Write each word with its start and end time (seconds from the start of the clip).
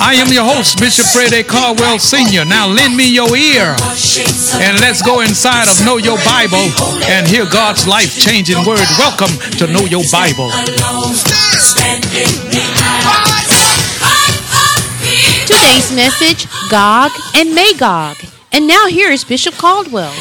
I 0.00 0.14
am 0.14 0.32
your 0.32 0.44
host, 0.44 0.80
Bishop 0.80 1.04
Fred 1.12 1.34
A. 1.34 1.44
Caldwell 1.44 1.98
Sr. 1.98 2.46
Now 2.46 2.66
lend 2.66 2.96
me 2.96 3.04
your 3.12 3.36
ear 3.36 3.76
and 4.56 4.80
let's 4.80 5.02
go 5.02 5.20
inside 5.20 5.68
of 5.68 5.84
Know 5.84 5.98
Your 5.98 6.16
Bible 6.24 6.72
and 7.04 7.28
hear 7.28 7.44
God's 7.44 7.86
life 7.86 8.18
changing 8.18 8.56
word. 8.64 8.80
Welcome 8.96 9.28
to 9.60 9.66
Know 9.66 9.84
Your 9.84 10.02
Bible. 10.10 10.48
Today's 15.44 15.92
message 15.92 16.48
Gog 16.70 17.10
and 17.36 17.54
Magog. 17.54 18.16
And 18.52 18.66
now 18.66 18.86
here 18.86 19.10
is 19.10 19.22
Bishop 19.22 19.54
Caldwell. 19.54 20.14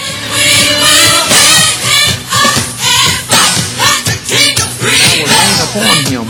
upon 5.69 6.11
him 6.11 6.27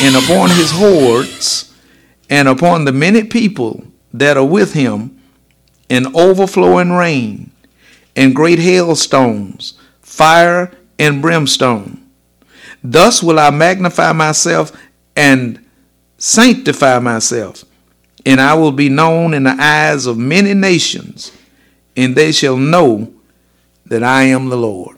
and 0.00 0.16
upon 0.16 0.48
his 0.50 0.70
hordes 0.70 1.55
and 2.28 2.48
upon 2.48 2.84
the 2.84 2.92
many 2.92 3.24
people 3.24 3.84
that 4.12 4.36
are 4.36 4.44
with 4.44 4.72
him 4.72 5.20
an 5.88 6.14
overflowing 6.16 6.92
rain 6.92 7.50
and 8.14 8.34
great 8.34 8.58
hailstones, 8.58 9.74
fire 10.00 10.72
and 10.98 11.22
brimstone. 11.22 12.02
Thus 12.82 13.22
will 13.22 13.38
I 13.38 13.50
magnify 13.50 14.12
myself 14.12 14.72
and 15.14 15.64
sanctify 16.18 16.98
myself, 16.98 17.64
and 18.24 18.40
I 18.40 18.54
will 18.54 18.72
be 18.72 18.88
known 18.88 19.34
in 19.34 19.44
the 19.44 19.56
eyes 19.58 20.06
of 20.06 20.18
many 20.18 20.54
nations, 20.54 21.32
and 21.96 22.14
they 22.14 22.32
shall 22.32 22.56
know 22.56 23.12
that 23.84 24.02
I 24.02 24.24
am 24.24 24.48
the 24.48 24.56
Lord. 24.56 24.96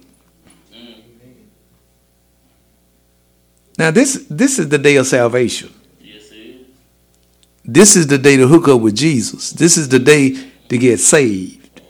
Now 3.78 3.90
this 3.92 4.26
this 4.28 4.58
is 4.58 4.68
the 4.68 4.78
day 4.78 4.96
of 4.96 5.06
salvation. 5.06 5.72
This 7.70 7.96
is 7.96 8.06
the 8.06 8.16
day 8.16 8.38
to 8.38 8.48
hook 8.48 8.66
up 8.66 8.80
with 8.80 8.96
Jesus. 8.96 9.50
This 9.50 9.76
is 9.76 9.90
the 9.90 9.98
day 9.98 10.42
to 10.70 10.78
get 10.78 11.00
saved. 11.00 11.82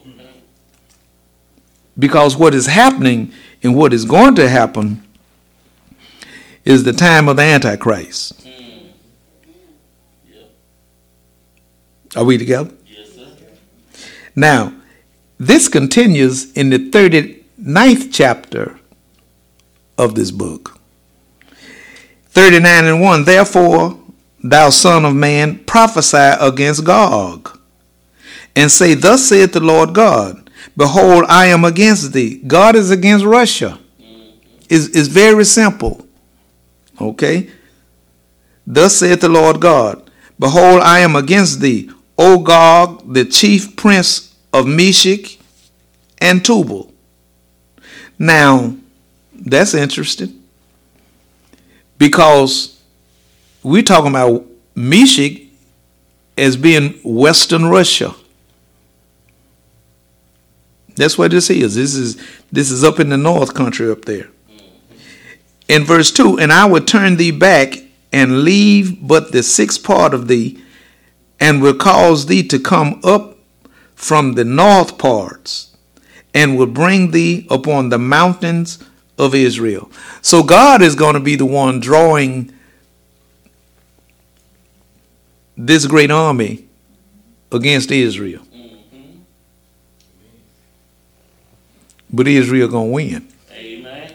Because 1.97 2.37
what 2.37 2.53
is 2.53 2.67
happening 2.67 3.33
and 3.63 3.77
what 3.77 3.93
is 3.93 4.05
going 4.05 4.35
to 4.35 4.49
happen 4.49 5.07
is 6.65 6.83
the 6.83 6.93
time 6.93 7.29
of 7.29 7.37
the 7.37 7.43
Antichrist. 7.43 8.45
Are 12.17 12.25
we 12.25 12.39
together? 12.39 12.73
Yes, 12.85 13.13
sir. 13.15 13.29
Now, 14.35 14.73
this 15.39 15.69
continues 15.69 16.51
in 16.55 16.71
the 16.71 16.91
39th 16.91 18.09
chapter 18.11 18.81
of 19.97 20.17
this 20.17 20.33
book. 20.33 20.81
39 22.31 22.85
and 22.85 23.01
1. 23.01 23.25
Therefore, 23.25 24.01
thou 24.43 24.71
son 24.71 25.05
of 25.05 25.15
man, 25.15 25.59
prophesy 25.65 26.37
against 26.41 26.85
Gog, 26.85 27.59
and 28.55 28.71
say, 28.71 28.95
Thus 28.95 29.29
saith 29.29 29.53
the 29.53 29.61
Lord 29.61 29.95
God, 29.95 30.51
Behold, 30.77 31.25
I 31.29 31.47
am 31.47 31.65
against 31.65 32.13
thee. 32.13 32.39
God 32.39 32.77
is 32.77 32.91
against 32.91 33.25
Russia. 33.25 33.79
Mm-hmm. 34.01 34.39
It's, 34.69 34.87
it's 34.89 35.09
very 35.09 35.45
simple. 35.45 36.07
Okay? 37.01 37.51
Thus 38.67 38.97
saith 38.97 39.21
the 39.21 39.29
Lord 39.29 39.61
God, 39.61 40.11
Behold, 40.39 40.83
I 40.83 41.01
am 41.01 41.17
against 41.17 41.61
thee, 41.61 41.91
O 42.17 42.39
Gog, 42.39 43.13
the 43.13 43.25
chief 43.25 43.75
prince 43.77 44.37
of 44.53 44.67
Meshech 44.67 45.39
and 46.19 46.45
Tubal. 46.45 46.93
Now, 48.19 48.77
that's 49.33 49.75
interesting 49.75 50.43
because 51.99 52.78
we're 53.69 53.83
talking 53.83 54.11
about 54.11 54.47
Meshech 54.75 55.43
as 56.37 56.57
being 56.57 56.99
Western 57.05 57.67
Russia. 57.67 58.15
That's 60.97 61.19
what 61.19 61.31
this 61.33 61.51
is. 61.51 61.75
This 61.75 61.95
is 61.95 62.17
this 62.51 62.71
is 62.71 62.83
up 62.83 62.99
in 62.99 63.11
the 63.11 63.17
north 63.17 63.55
country 63.55 63.91
up 63.91 64.05
there. 64.07 64.31
In 65.69 65.85
verse 65.85 66.11
2, 66.11 66.39
and 66.39 66.51
I 66.51 66.65
will 66.65 66.81
turn 66.81 67.17
thee 67.17 67.31
back 67.31 67.75
and 68.11 68.43
leave 68.43 69.07
but 69.07 69.33
the 69.33 69.43
sixth 69.43 69.85
part 69.85 70.15
of 70.15 70.29
thee, 70.29 70.63
and 71.39 71.61
will 71.61 71.77
cause 71.77 72.27
thee 72.27 72.43
to 72.49 72.59
come 72.59 73.01
up 73.05 73.37
from 73.95 74.33
the 74.33 74.45
north 74.45 74.97
parts, 74.97 75.77
and 76.33 76.57
will 76.57 76.67
bring 76.67 77.11
thee 77.11 77.47
upon 77.51 77.91
the 77.91 77.99
mountains 77.99 78.83
of 79.19 79.35
Israel. 79.35 79.91
So 80.23 80.43
God 80.43 80.81
is 80.81 80.95
going 80.95 81.15
to 81.15 81.21
be 81.21 81.37
the 81.37 81.45
one 81.45 81.81
drawing 81.81 82.53
this 85.59 85.87
great 85.87 86.11
army 86.11 86.65
against 87.51 87.91
Israel. 87.91 88.43
Mm-hmm. 88.55 89.19
But 92.11 92.29
Israel 92.29 92.69
going 92.69 92.89
to 92.89 92.93
win. 92.93 93.29
Amen. 93.53 94.13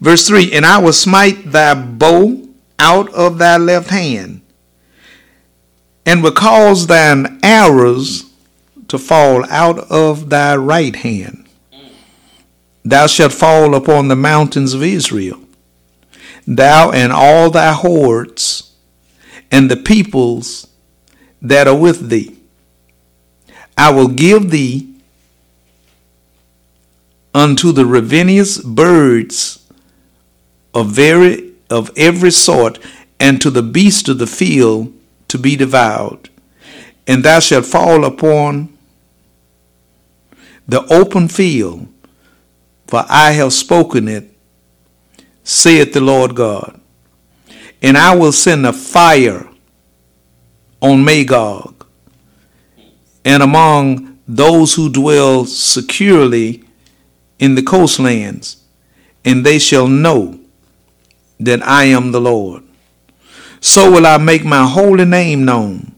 Verse 0.00 0.26
3 0.26 0.52
And 0.52 0.64
I 0.64 0.78
will 0.78 0.92
smite 0.92 1.52
thy 1.52 1.74
bow 1.74 2.48
out 2.78 3.12
of 3.12 3.38
thy 3.38 3.58
left 3.58 3.90
hand, 3.90 4.40
and 6.06 6.22
will 6.22 6.32
cause 6.32 6.86
thine 6.86 7.38
arrows 7.42 8.24
to 8.88 8.98
fall 8.98 9.44
out 9.50 9.78
of 9.90 10.30
thy 10.30 10.56
right 10.56 10.96
hand. 10.96 11.44
Thou 12.84 13.06
shalt 13.06 13.32
fall 13.32 13.74
upon 13.74 14.08
the 14.08 14.16
mountains 14.16 14.72
of 14.72 14.82
Israel, 14.82 15.40
thou 16.46 16.90
and 16.90 17.12
all 17.12 17.50
thy 17.50 17.72
hordes, 17.74 18.67
and 19.50 19.70
the 19.70 19.76
peoples 19.76 20.66
that 21.40 21.66
are 21.66 21.76
with 21.76 22.08
thee. 22.08 22.38
I 23.76 23.90
will 23.90 24.08
give 24.08 24.50
thee 24.50 24.94
unto 27.34 27.72
the 27.72 27.86
ravenous 27.86 28.58
birds 28.58 29.64
of 30.74 30.88
very 30.88 31.48
of 31.70 31.90
every 31.96 32.30
sort, 32.30 32.78
and 33.20 33.40
to 33.42 33.50
the 33.50 33.62
beasts 33.62 34.08
of 34.08 34.18
the 34.18 34.26
field 34.26 34.92
to 35.28 35.38
be 35.38 35.54
devoured. 35.54 36.30
And 37.06 37.24
thou 37.24 37.40
shalt 37.40 37.66
fall 37.66 38.04
upon 38.04 38.76
the 40.66 40.82
open 40.92 41.28
field, 41.28 41.88
for 42.86 43.04
I 43.08 43.32
have 43.32 43.52
spoken 43.52 44.08
it, 44.08 44.32
saith 45.44 45.92
the 45.92 46.00
Lord 46.00 46.34
God. 46.34 46.80
And 47.80 47.96
I 47.96 48.14
will 48.16 48.32
send 48.32 48.66
a 48.66 48.72
fire 48.72 49.48
on 50.80 51.04
Magog, 51.04 51.86
and 53.24 53.42
among 53.42 54.18
those 54.26 54.74
who 54.74 54.88
dwell 54.90 55.44
securely 55.44 56.62
in 57.38 57.54
the 57.54 57.62
coastlands, 57.62 58.62
and 59.24 59.44
they 59.44 59.58
shall 59.58 59.88
know 59.88 60.38
that 61.40 61.62
I 61.62 61.84
am 61.84 62.12
the 62.12 62.20
Lord. 62.20 62.62
So 63.60 63.90
will 63.90 64.06
I 64.06 64.18
make 64.18 64.44
my 64.44 64.66
holy 64.66 65.04
name 65.04 65.44
known 65.44 65.94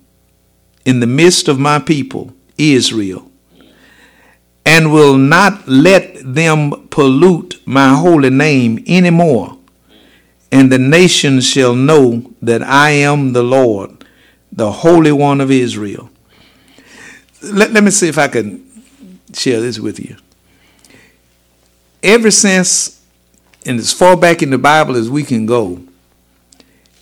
in 0.85 1.01
the 1.01 1.07
midst 1.07 1.49
of 1.49 1.59
my 1.59 1.79
people, 1.79 2.33
Israel, 2.57 3.31
and 4.65 4.93
will 4.93 5.17
not 5.17 5.69
let 5.69 6.35
them 6.35 6.89
pollute 6.89 7.61
my 7.67 7.95
holy 7.95 8.31
name 8.31 8.83
any 8.87 9.11
more. 9.11 9.59
And 10.53 10.71
the 10.71 10.79
nations 10.79 11.47
shall 11.47 11.75
know 11.75 12.33
that 12.43 12.63
I 12.63 12.91
am 12.91 13.33
the 13.33 13.43
Lord, 13.43 14.05
the 14.51 14.73
Holy 14.73 15.13
One 15.13 15.41
of 15.41 15.51
Israel. 15.51 16.11
Let, 17.43 17.73
let 17.73 17.85
me 17.85 17.91
see 17.91 18.09
if 18.09 18.19
I 18.19 18.29
can 18.29 18.67
share 19.33 19.61
this 19.61 19.79
with 19.79 20.01
you 20.01 20.17
ever 22.03 22.31
since, 22.31 23.03
and 23.67 23.79
as 23.79 23.93
far 23.93 24.17
back 24.17 24.43
in 24.43 24.51
the 24.51 24.59
Bible 24.59 24.97
as 24.97 25.11
we 25.11 25.23
can 25.23 25.47
go, 25.47 25.83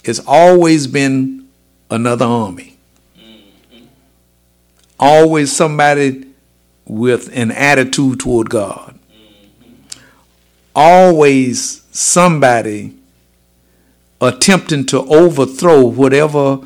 it's 0.04 0.20
always 0.26 0.86
been 0.86 1.48
another 1.90 2.24
army. 2.24 2.78
Always 4.98 5.54
somebody 5.54 6.26
with 6.84 7.30
an 7.36 7.52
attitude 7.52 8.18
toward 8.20 8.50
God. 8.50 8.98
Always 10.74 11.82
somebody 11.92 12.97
attempting 14.20 14.86
to 14.86 15.00
overthrow 15.02 15.84
whatever 15.84 16.60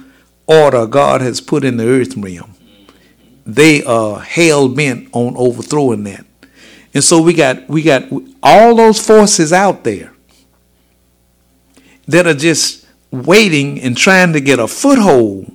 order 0.47 0.87
God 0.87 1.21
has 1.21 1.41
put 1.41 1.65
in 1.65 1.77
the 1.77 1.87
earth 1.87 2.17
realm. 2.17 2.55
They 3.45 3.83
are 3.85 4.21
hell 4.21 4.69
bent 4.69 5.09
on 5.13 5.37
overthrowing 5.37 6.05
that. 6.05 6.25
And 6.95 7.03
so 7.03 7.21
we 7.21 7.35
got 7.35 7.69
we 7.69 7.83
got 7.83 8.05
all 8.43 8.75
those 8.75 9.05
forces 9.05 9.53
out 9.53 9.85
there 9.85 10.13
that 12.07 12.27
are 12.27 12.35
just 12.35 12.87
waiting 13.11 13.81
and 13.81 13.97
trying 13.97 14.33
to 14.33 14.41
get 14.41 14.59
a 14.59 14.69
foothold 14.69 15.55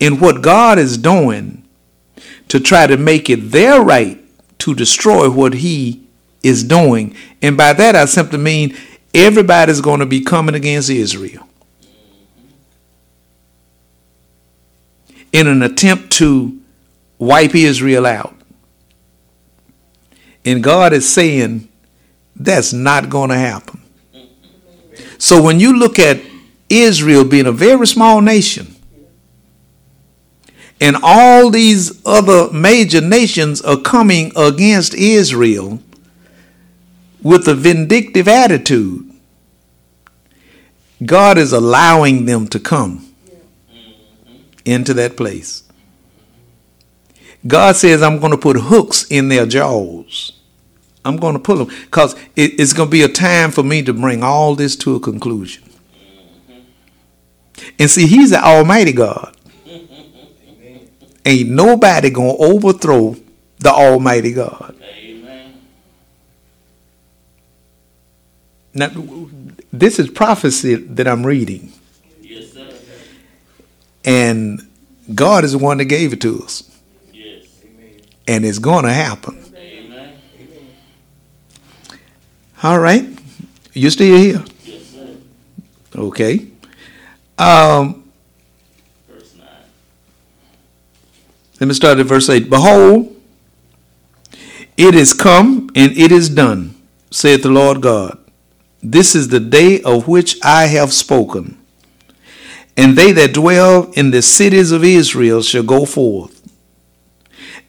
in 0.00 0.18
what 0.18 0.42
God 0.42 0.78
is 0.78 0.98
doing 0.98 1.66
to 2.48 2.60
try 2.60 2.86
to 2.86 2.96
make 2.96 3.30
it 3.30 3.50
their 3.50 3.80
right 3.80 4.20
to 4.58 4.74
destroy 4.74 5.30
what 5.30 5.54
He 5.54 6.06
is 6.42 6.62
doing. 6.62 7.14
And 7.40 7.56
by 7.56 7.72
that, 7.72 7.96
I 7.96 8.04
simply 8.04 8.38
mean 8.38 8.76
everybody's 9.14 9.80
going 9.80 10.00
to 10.00 10.06
be 10.06 10.20
coming 10.20 10.54
against 10.54 10.90
Israel 10.90 11.48
in 15.32 15.46
an 15.46 15.62
attempt 15.62 16.12
to 16.12 16.60
wipe 17.18 17.54
Israel 17.54 18.06
out. 18.06 18.34
And 20.44 20.62
God 20.62 20.92
is 20.92 21.10
saying 21.10 21.68
that's 22.36 22.72
not 22.72 23.08
going 23.08 23.30
to 23.30 23.36
happen. 23.36 23.80
So 25.18 25.42
when 25.42 25.58
you 25.58 25.78
look 25.78 25.98
at 25.98 26.20
Israel 26.68 27.24
being 27.24 27.46
a 27.46 27.52
very 27.52 27.86
small 27.86 28.20
nation, 28.20 28.74
and 30.80 30.96
all 31.02 31.50
these 31.50 32.04
other 32.04 32.52
major 32.52 33.00
nations 33.00 33.62
are 33.62 33.80
coming 33.80 34.32
against 34.36 34.92
Israel 34.94 35.80
with 37.24 37.48
a 37.48 37.54
vindictive 37.54 38.28
attitude, 38.28 39.10
God 41.04 41.38
is 41.38 41.52
allowing 41.52 42.26
them 42.26 42.46
to 42.48 42.60
come 42.60 43.12
into 44.64 44.94
that 44.94 45.16
place. 45.16 45.64
God 47.46 47.76
says, 47.76 48.02
I'm 48.02 48.20
going 48.20 48.30
to 48.30 48.38
put 48.38 48.56
hooks 48.56 49.04
in 49.10 49.28
their 49.28 49.46
jaws. 49.46 50.32
I'm 51.04 51.16
going 51.16 51.34
to 51.34 51.38
pull 51.38 51.56
them 51.56 51.68
because 51.84 52.14
it, 52.36 52.58
it's 52.58 52.72
going 52.72 52.88
to 52.88 52.92
be 52.92 53.02
a 53.02 53.08
time 53.08 53.50
for 53.50 53.62
me 53.62 53.82
to 53.82 53.92
bring 53.92 54.22
all 54.22 54.54
this 54.54 54.76
to 54.76 54.94
a 54.94 55.00
conclusion. 55.00 55.62
And 57.78 57.90
see, 57.90 58.06
He's 58.06 58.30
the 58.30 58.42
Almighty 58.42 58.92
God. 58.92 59.36
Ain't 61.26 61.50
nobody 61.50 62.10
going 62.10 62.36
to 62.36 62.42
overthrow 62.42 63.16
the 63.58 63.70
Almighty 63.70 64.32
God. 64.32 64.76
Now, 68.74 68.90
this 69.72 69.98
is 69.98 70.10
prophecy 70.10 70.74
that 70.74 71.06
I'm 71.06 71.24
reading, 71.24 71.72
Yes, 72.20 72.52
sir. 72.52 72.66
and 74.04 74.66
God 75.14 75.44
is 75.44 75.52
the 75.52 75.58
one 75.58 75.78
that 75.78 75.84
gave 75.84 76.12
it 76.12 76.20
to 76.22 76.42
us, 76.42 76.68
Yes. 77.12 77.44
and 78.26 78.44
it's 78.44 78.58
going 78.58 78.84
to 78.84 78.92
happen. 78.92 79.38
Amen. 79.56 80.14
All 82.64 82.80
right, 82.80 83.06
you 83.74 83.90
still 83.90 84.16
here? 84.16 84.44
Yes, 84.64 84.82
sir. 84.92 85.06
Okay. 85.94 86.46
Um, 87.38 88.02
Verse 89.08 89.34
9. 89.36 89.46
let 91.60 91.66
me 91.68 91.74
start 91.74 91.98
at 91.98 92.06
verse 92.06 92.28
8. 92.28 92.50
Behold, 92.50 93.14
it 94.76 94.94
is 94.96 95.12
come 95.12 95.70
and 95.76 95.92
it 95.96 96.10
is 96.10 96.28
done, 96.28 96.74
saith 97.12 97.42
the 97.44 97.50
Lord 97.50 97.80
God. 97.80 98.18
This 98.84 99.14
is 99.14 99.28
the 99.28 99.40
day 99.40 99.80
of 99.80 100.06
which 100.06 100.36
I 100.44 100.66
have 100.66 100.92
spoken. 100.92 101.56
And 102.76 102.98
they 102.98 103.12
that 103.12 103.32
dwell 103.32 103.90
in 103.92 104.10
the 104.10 104.20
cities 104.20 104.72
of 104.72 104.84
Israel 104.84 105.40
shall 105.40 105.62
go 105.62 105.86
forth, 105.86 106.42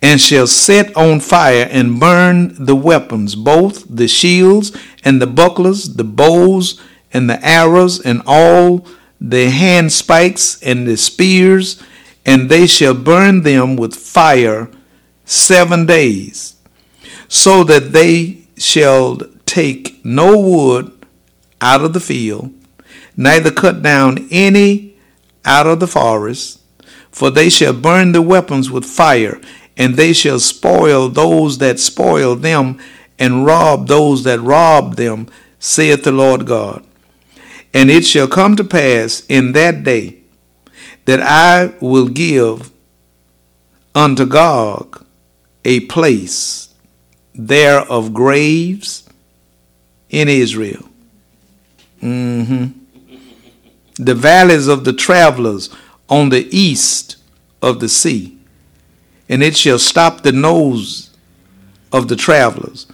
and 0.01 0.19
shall 0.19 0.45
set 0.45 0.95
on 0.97 1.21
fire 1.21 1.69
and 1.71 2.01
burn 2.01 2.65
the 2.65 2.75
weapons, 2.75 3.35
both 3.35 3.85
the 3.87 4.09
shields 4.09 4.75
and 5.05 5.21
the 5.21 5.27
bucklers, 5.27 5.95
the 5.95 6.03
bows 6.03 6.81
and 7.13 7.29
the 7.29 7.43
arrows, 7.45 8.01
and 8.01 8.21
all 8.27 8.85
the 9.21 9.49
handspikes 9.49 10.61
and 10.61 10.85
the 10.85 10.97
spears, 10.97 11.81
and 12.25 12.49
they 12.49 12.67
shall 12.67 12.93
burn 12.93 13.43
them 13.43 13.77
with 13.77 13.95
fire 13.95 14.69
seven 15.23 15.85
days, 15.85 16.55
so 17.29 17.63
that 17.63 17.93
they 17.93 18.41
shall 18.57 19.17
take 19.45 20.03
no 20.03 20.37
wood 20.37 20.91
out 21.61 21.83
of 21.83 21.93
the 21.93 21.99
field, 21.99 22.53
neither 23.15 23.51
cut 23.51 23.81
down 23.81 24.27
any 24.31 24.95
out 25.43 25.67
of 25.67 25.79
the 25.79 25.87
forest, 25.87 26.61
for 27.11 27.29
they 27.29 27.49
shall 27.49 27.73
burn 27.73 28.11
the 28.11 28.21
weapons 28.21 28.69
with 28.69 28.85
fire, 28.85 29.39
and 29.77 29.95
they 29.95 30.13
shall 30.13 30.39
spoil 30.39 31.09
those 31.09 31.57
that 31.59 31.79
spoil 31.79 32.35
them, 32.35 32.79
and 33.17 33.45
rob 33.45 33.87
those 33.87 34.23
that 34.23 34.41
rob 34.41 34.95
them, 34.95 35.27
saith 35.59 36.03
the 36.03 36.11
Lord 36.11 36.45
God. 36.45 36.83
And 37.73 37.89
it 37.89 38.05
shall 38.05 38.27
come 38.27 38.55
to 38.55 38.63
pass 38.63 39.25
in 39.27 39.53
that 39.53 39.83
day 39.83 40.19
that 41.05 41.21
I 41.21 41.73
will 41.79 42.07
give 42.07 42.71
unto 43.93 44.25
Gog 44.25 45.05
a 45.63 45.81
place 45.81 46.73
there 47.33 47.81
of 47.81 48.13
graves 48.13 49.07
in 50.09 50.27
Israel. 50.27 50.87
Hmm 51.99 52.65
The 53.97 54.15
valleys 54.15 54.67
of 54.67 54.83
the 54.83 54.93
travelers 54.93 55.69
on 56.09 56.29
the 56.29 56.47
east 56.55 57.17
of 57.61 57.79
the 57.79 57.89
sea, 57.89 58.37
and 59.27 59.41
it 59.41 59.55
shall 59.55 59.79
stop 59.79 60.21
the 60.21 60.31
nose 60.31 61.09
of 61.91 62.07
the 62.07 62.15
travelers, 62.15 62.87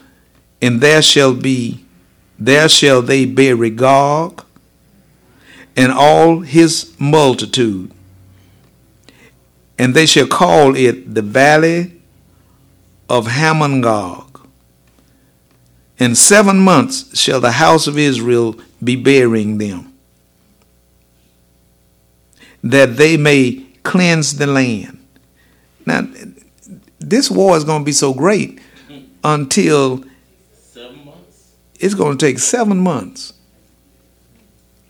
and 0.61 0.79
there 0.79 1.01
shall 1.01 1.33
be, 1.33 1.83
there 2.37 2.69
shall 2.69 3.01
they 3.01 3.25
bury 3.25 3.69
Gog 3.69 4.45
and 5.75 5.91
all 5.91 6.39
his 6.39 6.93
multitude, 6.99 7.91
and 9.77 9.93
they 9.93 10.05
shall 10.05 10.27
call 10.27 10.75
it 10.75 11.13
the 11.13 11.21
valley 11.21 12.01
of 13.09 13.27
Hamongog. 13.27 14.47
In 15.97 16.15
seven 16.15 16.59
months 16.59 17.17
shall 17.17 17.39
the 17.39 17.53
house 17.53 17.87
of 17.87 17.97
Israel 17.97 18.55
be 18.83 18.95
burying 18.95 19.57
them, 19.57 19.93
that 22.63 22.97
they 22.97 23.17
may 23.17 23.65
cleanse 23.83 24.37
the 24.37 24.47
land. 24.47 24.97
Now, 25.85 26.07
this 26.99 27.29
war 27.31 27.57
is 27.57 27.63
going 27.63 27.81
to 27.81 27.85
be 27.85 27.91
so 27.91 28.13
great 28.13 28.59
until 29.23 30.03
Seven 30.53 31.05
months. 31.05 31.53
it's 31.79 31.93
going 31.93 32.17
to 32.17 32.25
take 32.25 32.39
seven 32.39 32.79
months 32.79 33.33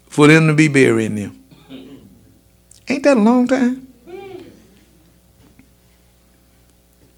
for 0.07 0.27
them 0.27 0.47
to 0.47 0.53
be 0.53 0.67
burying 0.67 1.15
them. 1.15 1.37
Ain't 2.87 3.03
that 3.03 3.15
a 3.17 3.19
long 3.19 3.47
time? 3.47 3.87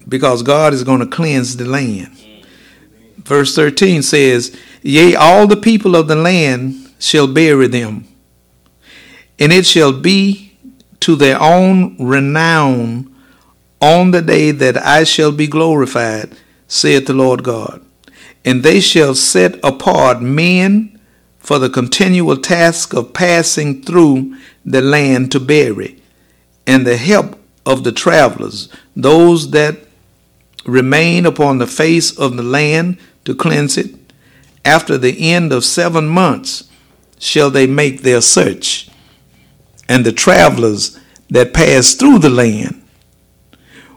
Because 0.06 0.42
God 0.42 0.74
is 0.74 0.84
going 0.84 1.00
to 1.00 1.06
cleanse 1.06 1.56
the 1.56 1.64
land. 1.64 2.16
Verse 3.18 3.54
13 3.56 4.02
says, 4.02 4.54
Yea, 4.86 5.14
all 5.14 5.46
the 5.46 5.56
people 5.56 5.96
of 5.96 6.08
the 6.08 6.14
land 6.14 6.90
shall 6.98 7.26
bury 7.26 7.66
them, 7.66 8.06
and 9.38 9.50
it 9.50 9.64
shall 9.64 9.94
be 9.94 10.52
to 11.00 11.16
their 11.16 11.40
own 11.40 11.96
renown 11.98 13.10
on 13.80 14.10
the 14.10 14.20
day 14.20 14.50
that 14.50 14.76
I 14.76 15.04
shall 15.04 15.32
be 15.32 15.46
glorified, 15.46 16.36
saith 16.68 17.06
the 17.06 17.14
Lord 17.14 17.42
God. 17.42 17.82
And 18.44 18.62
they 18.62 18.78
shall 18.78 19.14
set 19.14 19.58
apart 19.64 20.20
men 20.20 21.00
for 21.38 21.58
the 21.58 21.70
continual 21.70 22.36
task 22.36 22.92
of 22.92 23.14
passing 23.14 23.82
through 23.82 24.36
the 24.66 24.82
land 24.82 25.32
to 25.32 25.40
bury, 25.40 25.98
and 26.66 26.86
the 26.86 26.98
help 26.98 27.38
of 27.64 27.84
the 27.84 27.92
travelers, 27.92 28.68
those 28.94 29.50
that 29.52 29.78
remain 30.66 31.24
upon 31.24 31.56
the 31.56 31.66
face 31.66 32.14
of 32.18 32.36
the 32.36 32.42
land 32.42 32.98
to 33.24 33.34
cleanse 33.34 33.78
it. 33.78 34.03
After 34.64 34.96
the 34.96 35.32
end 35.32 35.52
of 35.52 35.64
seven 35.64 36.08
months 36.08 36.64
shall 37.18 37.50
they 37.50 37.66
make 37.66 38.02
their 38.02 38.20
search, 38.20 38.88
and 39.88 40.04
the 40.04 40.12
travelers 40.12 40.98
that 41.30 41.54
pass 41.54 41.94
through 41.94 42.18
the 42.18 42.30
land. 42.30 42.82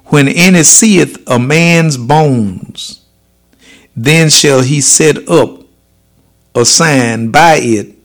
When 0.05 0.27
any 0.27 0.63
seeth 0.63 1.21
a 1.27 1.37
man's 1.37 1.97
bones, 1.97 3.05
then 3.95 4.29
shall 4.29 4.61
he 4.61 4.79
set 4.79 5.27
up 5.29 5.63
a 6.55 6.65
sign 6.65 7.31
by 7.31 7.55
it 7.61 7.95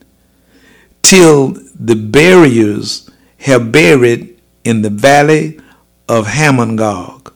till 1.03 1.53
the 1.79 1.95
buriers 1.95 3.11
have 3.39 3.73
buried 3.73 4.41
in 4.65 4.83
the 4.83 4.91
valley 4.91 5.61
of 6.09 6.27
Hamongog. 6.27 7.33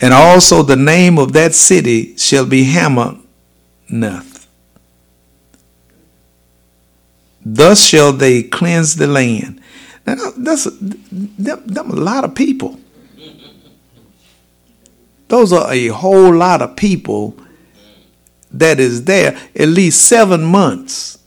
And 0.00 0.12
also 0.12 0.62
the 0.62 0.76
name 0.76 1.18
of 1.18 1.32
that 1.32 1.54
city 1.54 2.16
shall 2.16 2.46
be 2.46 2.64
Hamanuth. 3.94 4.46
Thus 7.44 7.86
shall 7.86 8.12
they 8.12 8.42
cleanse 8.42 8.96
the 8.96 9.06
land. 9.06 9.60
Now, 10.06 10.32
that's 10.36 10.64
them, 10.64 11.62
them 11.66 11.90
a 11.90 11.94
lot 11.94 12.24
of 12.24 12.34
people. 12.34 12.80
Those 15.28 15.52
are 15.52 15.72
a 15.72 15.88
whole 15.88 16.34
lot 16.34 16.62
of 16.62 16.76
people 16.76 17.36
that 18.50 18.78
is 18.78 19.04
there 19.04 19.36
at 19.56 19.68
least 19.68 20.06
seven 20.06 20.44
months 20.44 21.18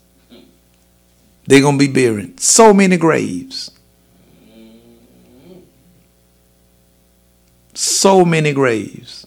they're 1.46 1.62
going 1.62 1.80
to 1.80 1.88
be 1.88 1.92
buried. 1.92 2.40
So 2.40 2.74
many 2.74 2.98
graves. 2.98 3.72
So 7.74 8.26
many 8.26 8.54
graves. 8.54 9.26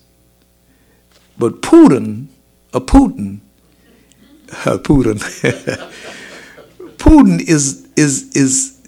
But 1.38 1.62
Putin, 1.62 2.29
a 2.72 2.80
Putin, 2.80 3.40
Putin, 4.48 5.18
Putin 6.98 7.40
is 7.40 7.88
is 7.96 8.34
is 8.36 8.78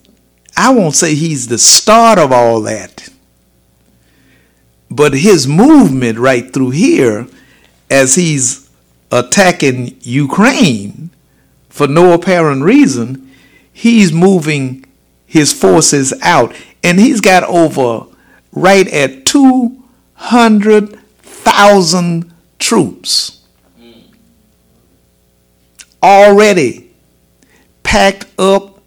I 0.57 0.73
won't 0.73 0.95
say 0.95 1.15
he's 1.15 1.49
the 1.49 1.59
start 1.59 2.19
of 2.19 2.31
all 2.33 2.61
that, 2.63 3.09
but 4.91 5.15
his 5.15 5.47
movement 5.47 6.19
right 6.19 6.53
through 6.53 6.71
here, 6.71 7.27
as 7.91 8.15
he's 8.15 8.71
attacking 9.11 9.97
Ukraine 10.03 11.11
for 11.69 11.89
no 11.89 12.13
apparent 12.13 12.63
reason, 12.63 13.31
he's 13.73 14.13
moving 14.13 14.85
his 15.27 15.53
forces 15.53 16.13
out, 16.23 16.55
and 16.85 17.01
he's 17.01 17.21
got 17.21 17.43
over 17.45 18.07
right 18.53 18.87
at 18.89 19.27
two 19.27 19.83
hundred 20.15 20.99
thousand 21.23 22.33
troops 22.59 23.42
already 26.03 26.91
packed 27.83 28.27
up 28.39 28.81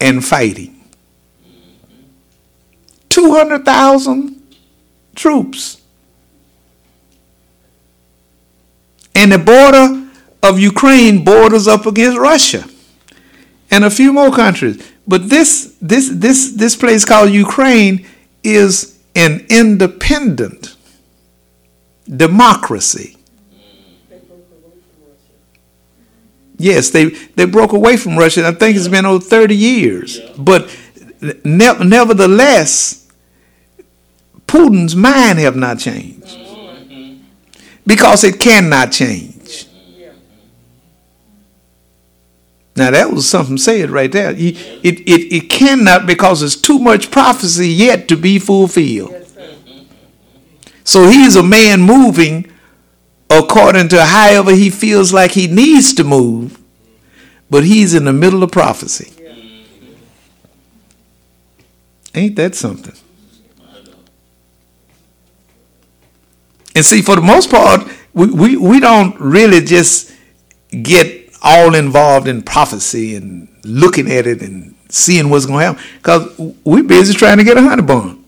and 0.00 0.24
fighting. 0.24 0.74
200,000 3.10 4.42
troops. 5.14 5.80
And 9.14 9.32
the 9.32 9.38
border 9.38 10.08
of 10.42 10.60
Ukraine 10.60 11.24
borders 11.24 11.66
up 11.66 11.86
against 11.86 12.16
Russia 12.18 12.64
and 13.70 13.84
a 13.84 13.90
few 13.90 14.12
more 14.12 14.30
countries. 14.30 14.82
But 15.06 15.28
this 15.28 15.74
this 15.80 16.10
this 16.12 16.52
this 16.52 16.76
place 16.76 17.04
called 17.04 17.30
Ukraine 17.30 18.06
is 18.44 18.98
an 19.16 19.44
independent 19.48 20.76
democracy. 22.04 23.17
Yes, 26.58 26.90
they, 26.90 27.06
they 27.06 27.46
broke 27.46 27.72
away 27.72 27.96
from 27.96 28.18
Russia. 28.18 28.46
I 28.46 28.52
think 28.52 28.76
it's 28.76 28.88
been 28.88 29.06
over 29.06 29.24
30 29.24 29.54
years. 29.54 30.20
But 30.36 30.68
ne- 31.20 31.84
nevertheless, 31.84 33.08
Putin's 34.46 34.96
mind 34.96 35.38
have 35.38 35.54
not 35.54 35.78
changed. 35.78 36.26
Mm-hmm. 36.26 37.22
Because 37.86 38.24
it 38.24 38.40
cannot 38.40 38.90
change. 38.90 39.66
Now 42.74 42.92
that 42.92 43.10
was 43.10 43.28
something 43.28 43.56
said 43.56 43.90
right 43.90 44.10
there. 44.10 44.30
It, 44.30 44.56
it, 44.82 45.00
it, 45.00 45.36
it 45.36 45.50
cannot 45.50 46.06
because 46.06 46.40
there's 46.40 46.60
too 46.60 46.78
much 46.78 47.10
prophecy 47.10 47.68
yet 47.68 48.06
to 48.08 48.16
be 48.16 48.38
fulfilled. 48.38 49.14
So 50.84 51.08
he's 51.08 51.36
a 51.36 51.42
man 51.42 51.82
moving 51.82 52.50
according 53.30 53.88
to 53.90 54.04
however 54.04 54.52
he 54.52 54.70
feels 54.70 55.12
like 55.12 55.32
he 55.32 55.46
needs 55.46 55.94
to 55.94 56.04
move, 56.04 56.58
but 57.50 57.64
he's 57.64 57.94
in 57.94 58.04
the 58.04 58.12
middle 58.12 58.42
of 58.42 58.50
prophecy. 58.50 59.12
Ain't 62.14 62.36
that 62.36 62.54
something? 62.54 62.94
And 66.74 66.84
see, 66.84 67.02
for 67.02 67.16
the 67.16 67.22
most 67.22 67.50
part, 67.50 67.82
we, 68.14 68.30
we, 68.30 68.56
we 68.56 68.80
don't 68.80 69.18
really 69.20 69.60
just 69.60 70.12
get 70.70 71.34
all 71.42 71.74
involved 71.74 72.28
in 72.28 72.42
prophecy 72.42 73.14
and 73.14 73.48
looking 73.64 74.10
at 74.10 74.26
it 74.26 74.42
and 74.42 74.74
seeing 74.88 75.28
what's 75.30 75.46
going 75.46 75.60
to 75.60 75.66
happen 75.66 75.82
because 75.98 76.54
we're 76.64 76.82
busy 76.82 77.14
trying 77.14 77.38
to 77.38 77.44
get 77.44 77.56
a 77.56 77.62
honey 77.62 77.82
bun. 77.82 78.24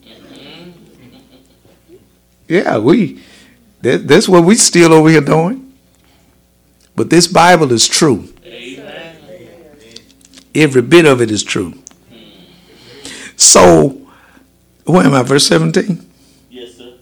Yeah, 2.49 2.79
we 2.79 3.23
that, 3.83 4.07
that's 4.07 4.29
what 4.29 4.45
we 4.45 4.55
still 4.57 4.93
over 4.93 5.09
here 5.09 5.21
doing. 5.21 5.73
But 6.97 7.11
this 7.11 7.27
Bible 7.27 7.73
is 7.73 7.89
true. 7.89 8.33
Amen. 8.45 9.17
Every 10.55 10.83
bit 10.83 11.07
of 11.07 11.21
it 11.21 11.31
is 11.31 11.43
true. 11.43 11.75
So, 13.37 14.07
where 14.85 15.05
am 15.05 15.15
I? 15.15 15.23
Verse 15.23 15.47
17? 15.47 16.07
Yes, 16.51 16.75
sir. 16.75 16.95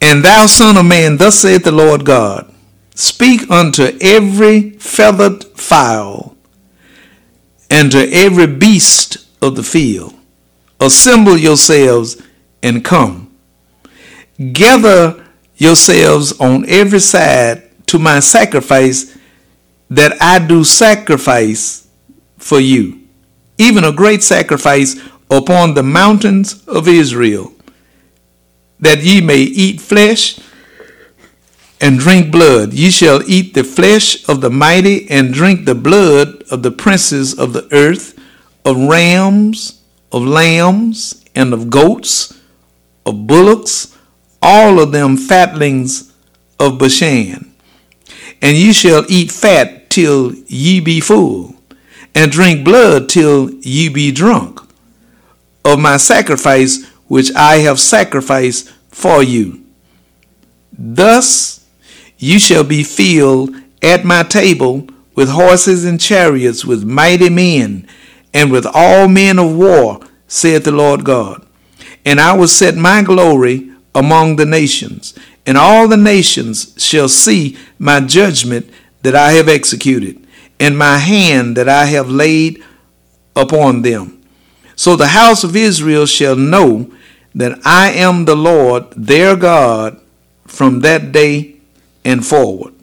And 0.00 0.24
thou, 0.24 0.46
son 0.46 0.76
of 0.76 0.86
man, 0.86 1.16
thus 1.16 1.38
saith 1.40 1.64
the 1.64 1.72
Lord 1.72 2.04
God 2.04 2.50
Speak 2.94 3.50
unto 3.50 3.96
every 4.00 4.70
feathered 4.72 5.44
fowl 5.58 6.36
and 7.70 7.90
to 7.92 8.12
every 8.12 8.46
beast 8.46 9.26
of 9.40 9.56
the 9.56 9.62
field. 9.62 10.14
Assemble 10.78 11.36
yourselves 11.36 12.20
and 12.62 12.84
come. 12.84 13.19
Gather 14.40 15.26
yourselves 15.56 16.32
on 16.40 16.64
every 16.66 17.00
side 17.00 17.70
to 17.86 17.98
my 17.98 18.20
sacrifice 18.20 19.18
that 19.90 20.16
I 20.22 20.38
do 20.38 20.64
sacrifice 20.64 21.86
for 22.38 22.58
you, 22.58 23.00
even 23.58 23.84
a 23.84 23.92
great 23.92 24.22
sacrifice 24.22 24.98
upon 25.30 25.74
the 25.74 25.82
mountains 25.82 26.66
of 26.66 26.88
Israel, 26.88 27.52
that 28.78 29.02
ye 29.02 29.20
may 29.20 29.40
eat 29.42 29.80
flesh 29.80 30.40
and 31.80 31.98
drink 31.98 32.32
blood. 32.32 32.72
Ye 32.72 32.90
shall 32.90 33.22
eat 33.28 33.52
the 33.52 33.64
flesh 33.64 34.26
of 34.26 34.40
the 34.40 34.50
mighty 34.50 35.10
and 35.10 35.34
drink 35.34 35.66
the 35.66 35.74
blood 35.74 36.42
of 36.50 36.62
the 36.62 36.70
princes 36.70 37.38
of 37.38 37.52
the 37.52 37.68
earth, 37.72 38.18
of 38.64 38.78
rams, 38.78 39.82
of 40.12 40.22
lambs, 40.22 41.24
and 41.34 41.52
of 41.52 41.68
goats, 41.68 42.40
of 43.04 43.26
bullocks, 43.26 43.96
all 44.42 44.80
of 44.80 44.92
them 44.92 45.16
fatlings 45.16 46.12
of 46.58 46.78
Bashan. 46.78 47.52
And 48.42 48.56
ye 48.56 48.72
shall 48.72 49.04
eat 49.08 49.30
fat 49.30 49.90
till 49.90 50.34
ye 50.46 50.80
be 50.80 51.00
full, 51.00 51.54
and 52.14 52.30
drink 52.30 52.64
blood 52.64 53.08
till 53.08 53.50
ye 53.60 53.88
be 53.88 54.12
drunk 54.12 54.60
of 55.64 55.78
my 55.78 55.96
sacrifice 55.96 56.86
which 57.06 57.34
I 57.34 57.56
have 57.56 57.80
sacrificed 57.80 58.70
for 58.88 59.22
you. 59.22 59.64
Thus 60.72 61.66
you 62.18 62.38
shall 62.38 62.64
be 62.64 62.84
filled 62.84 63.54
at 63.82 64.04
my 64.04 64.22
table 64.22 64.86
with 65.14 65.30
horses 65.30 65.84
and 65.84 66.00
chariots, 66.00 66.64
with 66.64 66.84
mighty 66.84 67.28
men, 67.28 67.86
and 68.32 68.52
with 68.52 68.66
all 68.72 69.08
men 69.08 69.38
of 69.38 69.56
war, 69.56 70.00
saith 70.28 70.64
the 70.64 70.70
Lord 70.70 71.04
God. 71.04 71.44
And 72.04 72.20
I 72.20 72.34
will 72.34 72.48
set 72.48 72.76
my 72.76 73.02
glory 73.02 73.69
among 73.94 74.36
the 74.36 74.46
nations, 74.46 75.14
and 75.46 75.58
all 75.58 75.88
the 75.88 75.96
nations 75.96 76.74
shall 76.78 77.08
see 77.08 77.56
my 77.78 78.00
judgment 78.00 78.70
that 79.02 79.16
I 79.16 79.32
have 79.32 79.48
executed, 79.48 80.26
and 80.58 80.76
my 80.76 80.98
hand 80.98 81.56
that 81.56 81.68
I 81.68 81.86
have 81.86 82.08
laid 82.10 82.62
upon 83.34 83.82
them. 83.82 84.22
So 84.76 84.96
the 84.96 85.08
house 85.08 85.44
of 85.44 85.56
Israel 85.56 86.06
shall 86.06 86.36
know 86.36 86.90
that 87.34 87.58
I 87.64 87.92
am 87.92 88.24
the 88.24 88.36
Lord 88.36 88.90
their 88.92 89.36
God 89.36 90.00
from 90.46 90.80
that 90.80 91.12
day 91.12 91.56
and 92.04 92.24
forward. 92.26 92.74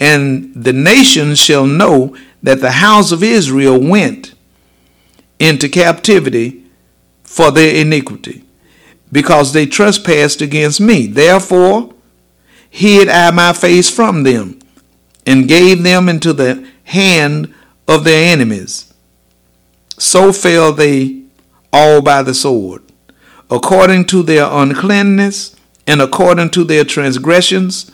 And 0.00 0.52
the 0.54 0.72
nations 0.72 1.38
shall 1.38 1.66
know 1.66 2.16
that 2.42 2.60
the 2.60 2.72
house 2.72 3.12
of 3.12 3.22
Israel 3.22 3.80
went 3.80 4.34
into 5.38 5.68
captivity 5.68 6.64
for 7.22 7.50
their 7.50 7.74
iniquity, 7.74 8.44
because 9.14 9.52
they 9.52 9.64
trespassed 9.64 10.42
against 10.42 10.80
me. 10.80 11.06
Therefore 11.06 11.94
hid 12.68 13.08
I 13.08 13.30
my 13.30 13.52
face 13.52 13.88
from 13.88 14.24
them, 14.24 14.58
and 15.24 15.46
gave 15.46 15.84
them 15.84 16.08
into 16.08 16.32
the 16.32 16.68
hand 16.82 17.54
of 17.86 18.02
their 18.02 18.32
enemies. 18.32 18.92
So 19.96 20.32
fell 20.32 20.72
they 20.72 21.22
all 21.72 22.02
by 22.02 22.22
the 22.22 22.34
sword, 22.34 22.82
according 23.48 24.06
to 24.06 24.24
their 24.24 24.48
uncleanness 24.50 25.54
and 25.86 26.02
according 26.02 26.50
to 26.50 26.64
their 26.64 26.84
transgressions 26.84 27.92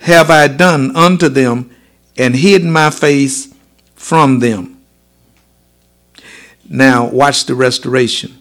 have 0.00 0.30
I 0.30 0.48
done 0.48 0.94
unto 0.94 1.30
them, 1.30 1.70
and 2.18 2.36
hidden 2.36 2.70
my 2.70 2.90
face 2.90 3.54
from 3.94 4.40
them. 4.40 4.78
Now, 6.68 7.08
watch 7.08 7.46
the 7.46 7.54
restoration. 7.54 8.36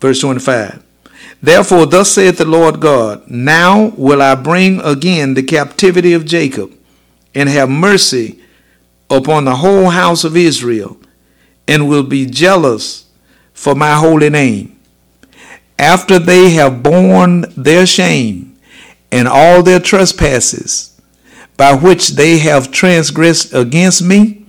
Verse 0.00 0.20
25. 0.20 0.82
Therefore, 1.42 1.86
thus 1.86 2.12
saith 2.12 2.38
the 2.38 2.44
Lord 2.44 2.80
God 2.80 3.28
Now 3.30 3.92
will 3.96 4.22
I 4.22 4.34
bring 4.34 4.80
again 4.80 5.34
the 5.34 5.42
captivity 5.42 6.12
of 6.12 6.24
Jacob, 6.24 6.72
and 7.34 7.48
have 7.48 7.68
mercy 7.68 8.40
upon 9.10 9.44
the 9.44 9.56
whole 9.56 9.90
house 9.90 10.24
of 10.24 10.36
Israel, 10.36 10.96
and 11.68 11.88
will 11.88 12.02
be 12.02 12.26
jealous 12.26 13.06
for 13.52 13.74
my 13.74 13.94
holy 13.94 14.30
name. 14.30 14.78
After 15.78 16.18
they 16.18 16.50
have 16.50 16.82
borne 16.82 17.44
their 17.56 17.86
shame, 17.86 18.58
and 19.12 19.28
all 19.28 19.62
their 19.62 19.80
trespasses, 19.80 20.98
by 21.56 21.74
which 21.74 22.10
they 22.10 22.38
have 22.38 22.70
transgressed 22.70 23.52
against 23.54 24.02
me, 24.02 24.46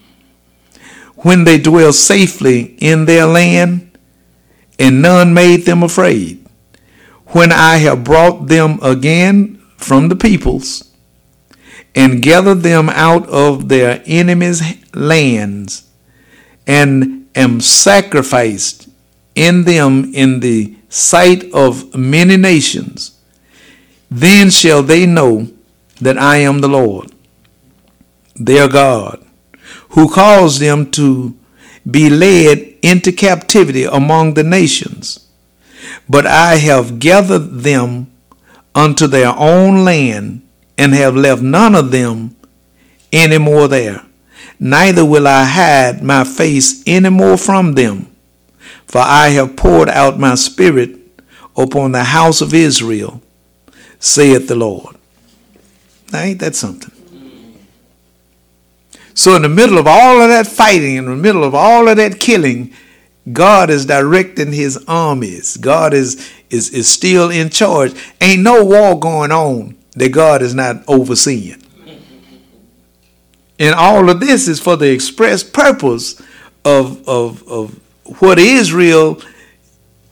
when 1.17 1.43
they 1.43 1.57
dwell 1.57 1.93
safely 1.93 2.75
in 2.79 3.05
their 3.05 3.25
land, 3.25 3.97
and 4.79 5.01
none 5.01 5.33
made 5.33 5.65
them 5.65 5.83
afraid, 5.83 6.46
when 7.29 7.51
I 7.51 7.77
have 7.77 8.03
brought 8.03 8.47
them 8.47 8.79
again 8.81 9.61
from 9.77 10.09
the 10.09 10.15
peoples, 10.15 10.83
and 11.95 12.21
gathered 12.21 12.61
them 12.61 12.89
out 12.89 13.27
of 13.29 13.69
their 13.69 14.03
enemies' 14.05 14.61
lands, 14.93 15.89
and 16.65 17.27
am 17.35 17.59
sacrificed 17.61 18.89
in 19.35 19.63
them 19.63 20.11
in 20.13 20.39
the 20.39 20.75
sight 20.89 21.51
of 21.53 21.95
many 21.95 22.37
nations, 22.37 23.19
then 24.09 24.49
shall 24.49 24.81
they 24.81 25.05
know 25.05 25.47
that 25.99 26.17
I 26.17 26.37
am 26.37 26.59
the 26.59 26.67
Lord, 26.67 27.11
their 28.35 28.67
God, 28.67 29.23
who 29.89 30.09
caused 30.09 30.59
them 30.59 30.89
to 30.91 31.35
be 31.89 32.09
led 32.09 32.75
into 32.81 33.11
captivity 33.11 33.83
among 33.83 34.33
the 34.33 34.43
nations. 34.43 35.26
But 36.09 36.25
I 36.25 36.55
have 36.57 36.99
gathered 36.99 37.61
them 37.61 38.11
unto 38.73 39.07
their 39.07 39.33
own 39.35 39.83
land, 39.83 40.47
and 40.77 40.93
have 40.93 41.15
left 41.15 41.41
none 41.41 41.73
of 41.73 41.91
them 41.91 42.35
any 43.11 43.37
more 43.37 43.67
there. 43.67 44.03
Neither 44.59 45.05
will 45.05 45.27
I 45.27 45.43
hide 45.43 46.03
my 46.03 46.23
face 46.23 46.83
any 46.85 47.09
more 47.09 47.37
from 47.37 47.73
them, 47.73 48.07
for 48.85 49.01
I 49.01 49.29
have 49.29 49.55
poured 49.55 49.89
out 49.89 50.19
my 50.19 50.35
spirit 50.35 50.97
upon 51.55 51.91
the 51.91 52.03
house 52.03 52.41
of 52.41 52.53
Israel, 52.53 53.21
saith 53.99 54.47
the 54.47 54.55
Lord. 54.55 54.95
Now, 56.11 56.19
ain't 56.19 56.39
that 56.39 56.55
something? 56.55 56.93
So, 59.13 59.35
in 59.35 59.41
the 59.41 59.49
middle 59.49 59.79
of 59.79 59.87
all 59.87 60.21
of 60.21 60.29
that 60.29 60.45
fighting, 60.45 60.95
in 60.95 61.05
the 61.05 61.15
middle 61.15 61.43
of 61.43 61.55
all 61.55 61.87
of 61.87 61.97
that 61.97 62.19
killing, 62.19 62.73
God 63.31 63.69
is 63.69 63.85
directing 63.85 64.51
his 64.53 64.83
armies. 64.87 65.57
God 65.57 65.93
is, 65.93 66.31
is, 66.49 66.69
is 66.69 66.87
still 66.87 67.29
in 67.29 67.49
charge. 67.49 67.93
Ain't 68.21 68.43
no 68.43 68.63
war 68.63 68.97
going 68.99 69.31
on 69.31 69.75
that 69.95 70.09
God 70.09 70.41
is 70.41 70.53
not 70.53 70.83
overseeing. 70.87 71.61
And 73.59 73.73
all 73.73 74.09
of 74.09 74.19
this 74.19 74.47
is 74.47 74.59
for 74.59 74.75
the 74.75 74.91
express 74.91 75.43
purpose 75.43 76.21
of, 76.63 77.07
of, 77.07 77.47
of 77.47 77.79
what 78.21 78.37
Israel 78.39 79.21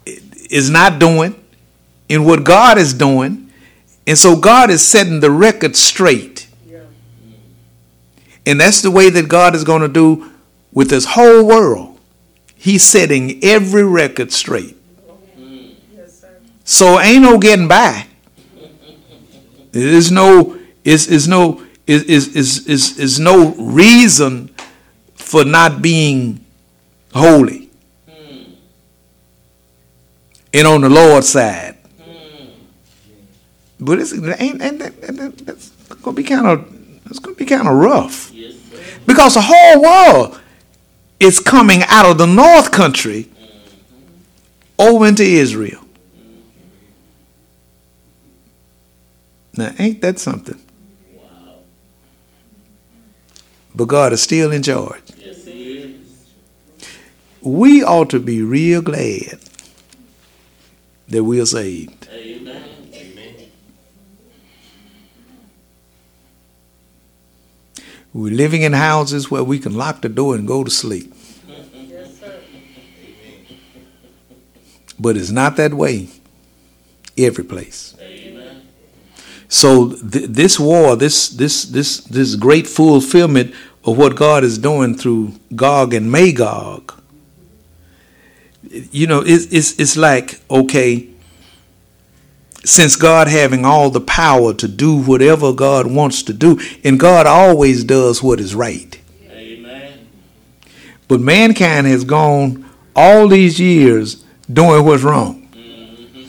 is 0.06 0.70
not 0.70 1.00
doing 1.00 1.36
and 2.10 2.26
what 2.26 2.44
God 2.44 2.78
is 2.78 2.94
doing. 2.94 3.52
And 4.08 4.18
so 4.18 4.36
God 4.36 4.70
is 4.70 4.86
setting 4.86 5.20
the 5.20 5.32
record 5.32 5.76
straight. 5.76 6.48
And 8.48 8.60
that's 8.60 8.82
the 8.82 8.92
way 8.92 9.10
that 9.10 9.28
God 9.28 9.56
is 9.56 9.64
going 9.64 9.82
to 9.82 9.88
do 9.88 10.32
with 10.72 10.90
this 10.90 11.06
whole 11.06 11.46
world. 11.46 11.95
He's 12.66 12.84
setting 12.84 13.44
every 13.44 13.84
record 13.84 14.32
straight. 14.32 14.76
So 16.64 17.00
ain't 17.00 17.22
no 17.22 17.38
getting 17.38 17.68
by. 17.68 18.08
There's 19.72 20.12
no 20.12 20.58
is 20.84 21.06
is 21.06 21.28
no 21.28 21.62
is 21.86 22.02
is 22.06 22.66
is 22.66 22.98
is, 22.98 23.20
no 23.20 23.54
reason 23.54 24.50
for 25.14 25.46
not 25.46 25.84
being 25.84 26.44
holy. 27.14 27.70
And 30.52 30.66
on 30.66 30.82
the 30.82 30.90
Lord's 30.90 31.30
side. 31.30 31.78
But 33.80 34.00
it's 34.00 34.12
ain't, 34.12 34.60
ain't, 34.60 35.46
that's 35.46 35.70
gonna 36.02 36.16
be 36.16 36.24
kind 36.24 36.48
of 36.48 36.66
it's 37.06 37.20
gonna 37.20 37.36
be 37.36 37.46
kind 37.46 37.68
of 37.68 37.76
rough 37.76 38.32
Yes, 38.34 38.56
because 39.06 39.36
the 39.36 39.42
whole 39.42 39.84
world 39.84 40.42
is 41.20 41.40
coming 41.40 41.82
out 41.88 42.06
of 42.06 42.18
the 42.18 42.26
north 42.28 42.72
country 42.72 43.30
over 44.78 45.08
into 45.08 45.24
Israel. 45.24 45.82
Now, 49.58 49.74
ain't 49.80 50.02
that 50.02 50.20
something? 50.20 50.60
But 53.74 53.86
God 53.86 54.14
is 54.14 54.22
still 54.22 54.52
in 54.52 54.64
charge. 54.64 55.02
We 57.42 57.84
ought 57.84 58.10
to 58.10 58.20
be 58.20 58.42
real 58.42 58.82
glad 58.82 59.40
that 61.10 61.24
we 61.24 61.40
are 61.40 61.46
saved. 61.46 62.08
Amen. 62.12 62.75
We're 68.16 68.34
living 68.34 68.62
in 68.62 68.72
houses 68.72 69.30
where 69.30 69.44
we 69.44 69.60
can 69.60 69.76
lock 69.76 70.02
the 70.02 70.08
door 70.08 70.36
and 70.36 70.48
go 70.48 70.64
to 70.64 70.72
sleep. 70.72 71.14
But 74.98 75.18
it's 75.18 75.32
not 75.32 75.58
that 75.58 75.74
way 75.74 76.08
every 77.18 77.44
place. 77.44 77.94
Amen. 78.00 78.62
So 79.50 79.90
th- 79.90 80.30
this 80.30 80.58
war, 80.58 80.96
this 80.96 81.28
this 81.28 81.66
this 81.66 81.98
this 82.06 82.36
great 82.36 82.68
fulfillment 82.68 83.54
of 83.84 83.98
what 83.98 84.16
God 84.16 84.46
is 84.46 84.58
doing 84.58 84.96
through 84.96 85.34
Gog 85.54 85.94
and 85.94 86.10
Magog, 86.10 86.94
you 88.72 89.08
know, 89.08 89.20
it's 89.26 89.48
it's, 89.52 89.78
it's 89.78 89.98
like 89.98 90.40
okay. 90.50 91.10
Since 92.66 92.96
God 92.96 93.28
having 93.28 93.64
all 93.64 93.92
the 93.92 94.02
power 94.02 94.54
to 94.56 94.68
do 94.68 95.00
whatever 95.00 95.54
God 95.54 95.86
wants 95.86 96.24
to 96.24 96.34
do, 96.34 96.60
and 96.84 97.00
God 97.00 97.28
always 97.28 97.84
does 97.84 98.24
what 98.24 98.40
is 98.40 98.56
right. 98.56 99.00
Amen. 99.30 100.08
But 101.08 101.22
mankind 101.22 101.86
has 101.86 102.04
gone 102.04 102.70
all 102.96 103.28
these 103.28 103.60
years 103.60 104.24
doing 104.52 104.84
what's 104.84 105.04
wrong. 105.04 105.48
Mm-hmm. 105.54 106.24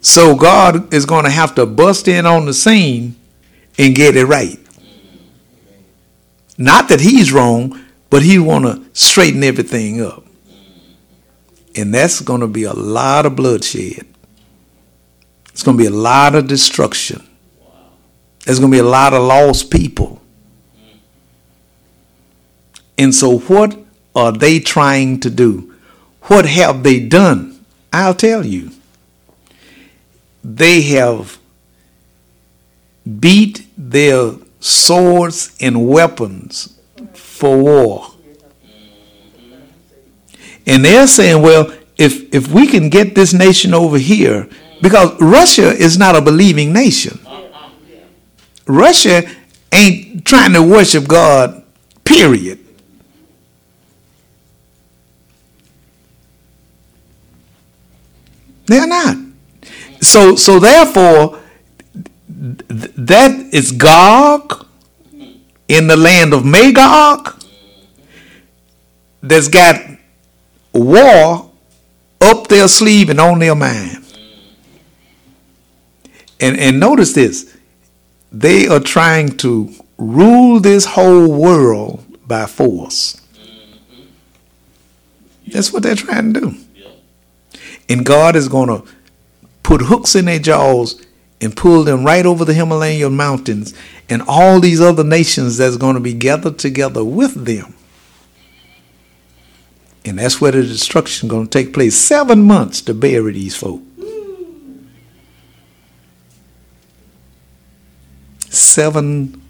So 0.00 0.36
God 0.36 0.94
is 0.94 1.04
going 1.04 1.24
to 1.24 1.30
have 1.30 1.56
to 1.56 1.66
bust 1.66 2.06
in 2.06 2.26
on 2.26 2.46
the 2.46 2.54
scene 2.54 3.16
and 3.76 3.94
get 3.94 4.16
it 4.16 4.26
right. 4.26 4.58
Not 6.56 6.88
that 6.90 7.00
he's 7.00 7.32
wrong, 7.32 7.84
but 8.08 8.22
he 8.22 8.38
want 8.38 8.64
to 8.66 8.84
straighten 8.92 9.42
everything 9.42 10.00
up. 10.00 10.24
And 11.74 11.92
that's 11.92 12.20
going 12.20 12.40
to 12.40 12.46
be 12.46 12.62
a 12.62 12.72
lot 12.72 13.26
of 13.26 13.36
bloodshed. 13.36 14.06
It's 15.56 15.62
going 15.62 15.78
to 15.78 15.82
be 15.82 15.88
a 15.88 15.90
lot 15.90 16.34
of 16.34 16.48
destruction. 16.48 17.26
There's 18.44 18.58
going 18.58 18.70
to 18.70 18.76
be 18.76 18.80
a 18.80 18.84
lot 18.84 19.14
of 19.14 19.22
lost 19.22 19.70
people. 19.70 20.20
And 22.98 23.14
so, 23.14 23.38
what 23.38 23.74
are 24.14 24.32
they 24.32 24.60
trying 24.60 25.18
to 25.20 25.30
do? 25.30 25.74
What 26.24 26.44
have 26.44 26.82
they 26.82 27.00
done? 27.00 27.64
I'll 27.90 28.12
tell 28.12 28.44
you. 28.44 28.70
They 30.44 30.82
have 30.82 31.38
beat 33.18 33.66
their 33.78 34.32
swords 34.60 35.56
and 35.58 35.88
weapons 35.88 36.78
for 37.14 37.56
war. 37.56 38.08
And 40.66 40.84
they're 40.84 41.06
saying, 41.06 41.40
well, 41.40 41.72
if, 41.96 42.34
if 42.34 42.48
we 42.48 42.66
can 42.66 42.90
get 42.90 43.14
this 43.14 43.32
nation 43.32 43.72
over 43.72 43.96
here, 43.96 44.50
because 44.80 45.20
Russia 45.20 45.72
is 45.72 45.98
not 45.98 46.16
a 46.16 46.20
believing 46.20 46.72
nation. 46.72 47.18
Russia 48.66 49.22
ain't 49.72 50.24
trying 50.24 50.52
to 50.52 50.62
worship 50.62 51.06
God, 51.06 51.62
period. 52.04 52.58
They're 58.66 58.86
not. 58.86 59.16
So 60.00 60.34
so 60.36 60.58
therefore 60.58 61.38
th- 62.28 62.92
that 62.96 63.30
is 63.52 63.72
Gog 63.72 64.66
in 65.68 65.86
the 65.86 65.96
land 65.96 66.32
of 66.32 66.44
Magog 66.44 67.42
that's 69.22 69.48
got 69.48 69.80
war 70.72 71.50
up 72.20 72.48
their 72.48 72.68
sleeve 72.68 73.10
and 73.10 73.20
on 73.20 73.38
their 73.38 73.54
mind. 73.54 74.05
And 76.40 76.58
and 76.58 76.78
notice 76.78 77.12
this. 77.12 77.56
They 78.32 78.66
are 78.66 78.80
trying 78.80 79.36
to 79.38 79.72
rule 79.98 80.60
this 80.60 80.84
whole 80.84 81.28
world 81.28 82.04
by 82.26 82.46
force. 82.46 83.20
Mm-hmm. 83.34 84.10
That's 85.52 85.72
what 85.72 85.82
they're 85.82 85.94
trying 85.94 86.34
to 86.34 86.40
do. 86.40 86.54
And 87.88 88.04
God 88.04 88.36
is 88.36 88.48
going 88.48 88.68
to 88.68 88.86
put 89.62 89.82
hooks 89.82 90.14
in 90.14 90.24
their 90.24 90.38
jaws 90.38 91.04
and 91.40 91.56
pull 91.56 91.84
them 91.84 92.04
right 92.04 92.26
over 92.26 92.44
the 92.44 92.54
Himalayan 92.54 93.16
mountains 93.16 93.74
and 94.08 94.22
all 94.26 94.60
these 94.60 94.80
other 94.80 95.04
nations 95.04 95.56
that's 95.56 95.76
going 95.76 95.94
to 95.94 96.00
be 96.00 96.14
gathered 96.14 96.58
together 96.58 97.04
with 97.04 97.44
them. 97.44 97.74
And 100.04 100.18
that's 100.18 100.40
where 100.40 100.52
the 100.52 100.62
destruction 100.62 101.26
is 101.26 101.30
going 101.30 101.48
to 101.48 101.50
take 101.50 101.74
place. 101.74 101.96
Seven 101.96 102.42
months 102.42 102.80
to 102.82 102.94
bury 102.94 103.32
these 103.32 103.56
folk. 103.56 103.82
Seven 108.56 109.42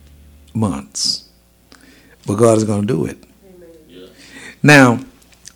months. 0.52 1.28
But 2.26 2.34
God 2.34 2.58
is 2.58 2.64
going 2.64 2.80
to 2.80 2.86
do 2.86 3.06
it. 3.06 3.22
Now, 4.62 4.98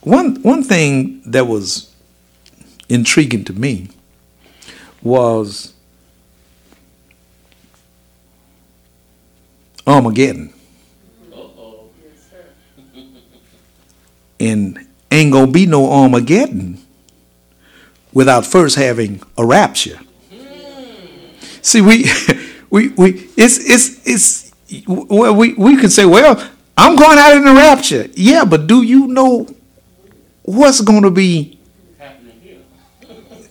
one 0.02 0.36
one 0.42 0.62
thing 0.62 1.20
that 1.26 1.48
was 1.48 1.92
intriguing 2.88 3.44
to 3.44 3.52
me 3.52 3.88
was 5.02 5.74
Armageddon. 9.84 10.54
Uh-oh. 11.32 11.90
And 14.38 14.86
ain't 15.10 15.32
gonna 15.32 15.50
be 15.50 15.66
no 15.66 15.90
Armageddon 15.90 16.78
without 18.12 18.46
first 18.46 18.76
having 18.76 19.22
a 19.36 19.44
rapture. 19.44 19.98
Mm-hmm. 20.32 21.62
See, 21.62 21.80
we 21.80 22.04
we 22.70 22.88
we 22.88 23.28
it's 23.37 23.59
it's 23.59 24.06
it's 24.06 24.52
well 24.87 25.35
we 25.35 25.54
we 25.54 25.76
could 25.76 25.92
say, 25.92 26.04
well, 26.06 26.42
I'm 26.76 26.96
going 26.96 27.18
out 27.18 27.37
in 27.37 27.44
the 27.44 27.54
rapture. 27.54 28.09
Yeah, 28.14 28.44
but 28.44 28.66
do 28.66 28.83
you 28.83 29.09
know 29.09 29.46
what's 30.42 30.80
going 30.80 31.02
to 31.02 31.11
be? 31.11 31.59
Happening 31.98 32.40
here. 32.40 32.59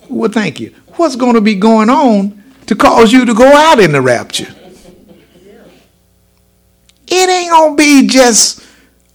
Well, 0.08 0.30
thank 0.30 0.58
you. 0.58 0.74
What's 0.96 1.16
going 1.16 1.34
to 1.34 1.40
be 1.40 1.54
going 1.54 1.90
on 1.90 2.42
to 2.66 2.74
cause 2.74 3.12
you 3.12 3.24
to 3.24 3.34
go 3.34 3.46
out 3.46 3.78
in 3.78 3.92
the 3.92 4.00
rapture? 4.00 4.54
It 7.06 7.28
ain't 7.28 7.50
gonna 7.50 7.74
be 7.74 8.06
just 8.06 8.64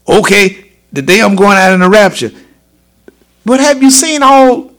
okay. 0.07 0.73
The 0.91 1.01
day 1.01 1.21
I'm 1.21 1.35
going 1.35 1.57
out 1.57 1.73
in 1.73 1.79
the 1.79 1.89
rapture. 1.89 2.31
But 3.45 3.59
have 3.61 3.81
you 3.81 3.89
seen 3.89 4.21
all 4.21 4.71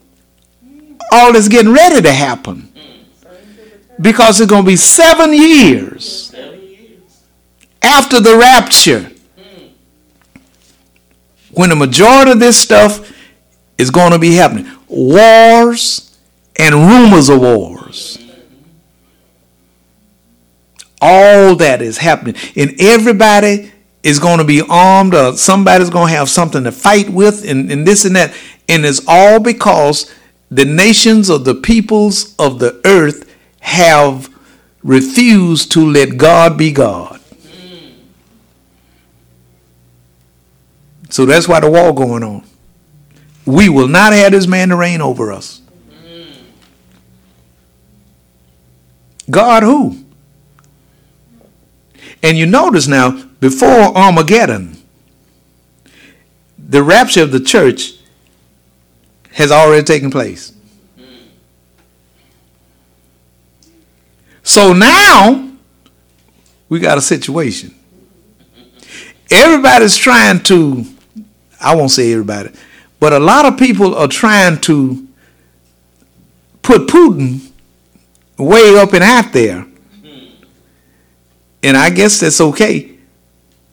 all 1.10 1.32
that's 1.32 1.48
getting 1.48 1.72
ready 1.72 2.02
to 2.02 2.12
happen? 2.12 2.72
Because 4.00 4.40
it's 4.40 4.50
gonna 4.50 4.66
be 4.66 4.76
seven 4.76 5.32
years 5.32 6.34
after 7.82 8.20
the 8.20 8.36
rapture. 8.36 9.10
When 11.52 11.70
the 11.70 11.76
majority 11.76 12.32
of 12.32 12.40
this 12.40 12.60
stuff 12.60 13.12
is 13.78 13.90
going 13.90 14.12
to 14.12 14.18
be 14.18 14.34
happening. 14.34 14.70
Wars 14.88 16.18
and 16.56 16.74
rumors 16.74 17.28
of 17.28 17.40
wars. 17.40 18.18
All 21.00 21.56
that 21.56 21.82
is 21.82 21.98
happening. 21.98 22.36
And 22.56 22.74
everybody 22.80 23.72
is 24.02 24.18
going 24.18 24.38
to 24.38 24.44
be 24.44 24.62
armed 24.68 25.14
or 25.14 25.36
somebody's 25.36 25.90
going 25.90 26.08
to 26.08 26.14
have 26.14 26.28
something 26.28 26.64
to 26.64 26.72
fight 26.72 27.10
with 27.10 27.48
and, 27.48 27.70
and 27.70 27.86
this 27.86 28.04
and 28.04 28.16
that. 28.16 28.34
And 28.68 28.84
it's 28.84 29.02
all 29.06 29.40
because 29.40 30.12
the 30.50 30.64
nations 30.64 31.28
of 31.28 31.44
the 31.44 31.54
peoples 31.54 32.34
of 32.38 32.58
the 32.58 32.80
earth 32.84 33.25
have 33.66 34.28
refused 34.82 35.72
to 35.72 35.84
let 35.84 36.16
god 36.16 36.56
be 36.56 36.70
god 36.70 37.16
So 41.16 41.24
that's 41.24 41.48
why 41.48 41.60
the 41.60 41.70
war 41.70 41.94
going 41.94 42.22
on. 42.22 42.44
We 43.44 43.68
will 43.68 43.88
not 43.88 44.12
have 44.12 44.32
this 44.32 44.46
man 44.46 44.68
to 44.70 44.76
reign 44.76 45.00
over 45.00 45.32
us. 45.32 45.60
God 49.30 49.62
who? 49.62 50.04
And 52.22 52.36
you 52.36 52.46
notice 52.46 52.86
now, 52.86 53.12
before 53.40 53.96
Armageddon, 53.96 54.76
the 56.58 56.82
rapture 56.82 57.22
of 57.22 57.32
the 57.32 57.40
church 57.40 57.94
has 59.32 59.52
already 59.52 59.84
taken 59.84 60.10
place. 60.10 60.52
So 64.46 64.72
now 64.72 65.50
we 66.68 66.78
got 66.78 66.96
a 66.98 67.00
situation. 67.00 67.74
Everybody's 69.28 69.96
trying 69.96 70.40
to 70.44 70.86
I 71.60 71.74
won't 71.74 71.90
say 71.90 72.12
everybody, 72.12 72.50
but 73.00 73.12
a 73.12 73.18
lot 73.18 73.44
of 73.44 73.58
people 73.58 73.96
are 73.96 74.06
trying 74.06 74.60
to 74.62 75.08
put 76.62 76.86
Putin 76.86 77.50
way 78.38 78.78
up 78.78 78.92
and 78.92 79.02
out 79.02 79.32
there. 79.32 79.66
And 81.64 81.76
I 81.76 81.90
guess 81.90 82.20
that's 82.20 82.40
okay. 82.40 82.96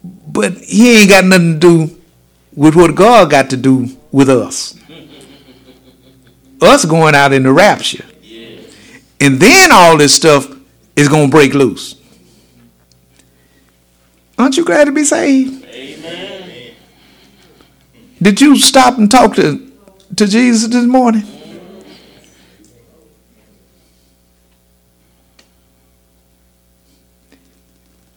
But 0.04 0.58
he 0.58 1.02
ain't 1.02 1.10
got 1.10 1.26
nothing 1.26 1.60
to 1.60 1.60
do 1.60 2.02
with 2.56 2.76
what 2.76 2.96
God 2.96 3.30
got 3.30 3.52
to 3.52 3.58
do 3.58 3.90
with 4.12 4.28
us. 4.28 4.76
us 6.62 6.86
going 6.86 7.14
out 7.14 7.32
in 7.32 7.44
the 7.44 7.54
rapture. 7.54 8.06
And 9.20 9.40
then 9.40 9.72
all 9.72 9.98
this 9.98 10.16
stuff 10.16 10.53
is 10.95 11.10
going 11.10 11.29
to 11.29 11.32
break 11.32 11.53
loose. 11.53 11.95
Aren't 14.38 14.58
you 14.58 14.65
glad 14.65 14.86
to 14.86 14.91
be 14.91 15.03
saved? 15.03 15.65
Amen. 15.65 16.73
Did 18.21 18.39
you 18.39 18.58
stop 18.58 18.97
and 18.97 19.10
talk 19.12 19.36
to, 19.36 19.71
to 20.15 20.27
Jesus 20.27 20.69
this 20.69 20.86
morning? 20.86 21.23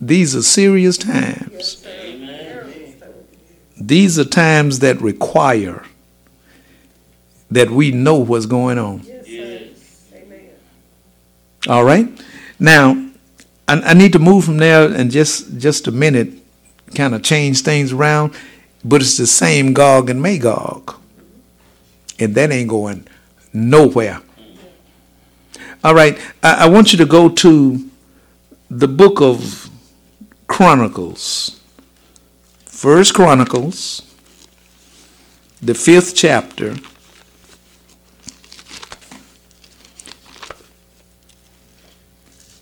These 0.01 0.37
are 0.37 0.43
serious 0.43 0.97
times. 0.97 1.85
These 3.79 4.19
are 4.19 4.25
times 4.25 4.79
that 4.81 5.01
require 5.01 5.85
that 7.51 7.71
we 7.71 7.91
know 7.91 8.17
what's 8.17 8.47
going 8.47 8.79
on. 8.79 9.03
Yes. 9.25 10.09
All 11.69 11.85
right. 11.85 12.09
Now, 12.59 13.11
I, 13.69 13.81
I 13.81 13.95
need 13.95 14.13
to 14.13 14.19
move 14.19 14.45
from 14.45 14.59
there 14.59 14.91
and 14.91 15.11
just 15.11 15.59
just 15.59 15.87
a 15.87 15.93
minute, 15.93 16.33
kind 16.95 17.15
of 17.15 17.23
change 17.23 17.63
things 17.63 17.93
around. 17.93 18.35
But 18.85 19.01
it's 19.01 19.17
the 19.17 19.27
same 19.27 19.73
Gog 19.73 20.11
and 20.11 20.23
Magog, 20.23 20.95
and 22.19 22.35
that 22.35 22.53
ain't 22.53 22.69
going 22.69 23.07
nowhere. 23.53 24.23
All 25.83 25.95
right. 25.95 26.19
I, 26.43 26.65
I 26.65 26.69
want 26.69 26.93
you 26.93 26.99
to 26.99 27.07
go 27.07 27.29
to 27.29 27.91
the 28.71 28.89
book 28.89 29.21
of 29.21 29.71
Chronicles, 30.47 31.61
First 32.65 33.15
Chronicles, 33.15 34.03
the 35.61 35.75
fifth 35.75 36.15
chapter. 36.15 36.77